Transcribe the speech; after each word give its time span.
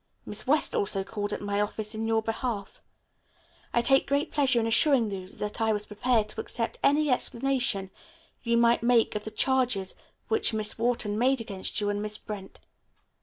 Miss 0.25 0.47
West 0.47 0.73
also 0.73 1.03
called 1.03 1.31
at 1.31 1.43
my 1.43 1.61
office 1.61 1.93
in 1.93 2.07
your 2.07 2.23
behalf. 2.23 2.81
I 3.71 3.81
take 3.83 4.07
great 4.07 4.31
pleasure 4.31 4.59
in 4.59 4.65
assuring 4.65 5.11
you 5.11 5.27
that 5.27 5.61
I 5.61 5.71
was 5.71 5.85
prepared 5.85 6.27
to 6.29 6.41
accept 6.41 6.79
any 6.81 7.11
explanation 7.11 7.91
you 8.41 8.57
might 8.57 8.81
make 8.81 9.13
of 9.13 9.25
the 9.25 9.29
charges 9.29 9.93
which 10.27 10.53
Miss 10.55 10.79
Wharton 10.79 11.19
made 11.19 11.39
against 11.39 11.79
you 11.79 11.91
and 11.91 12.01
Miss 12.01 12.17
Brent. 12.17 12.59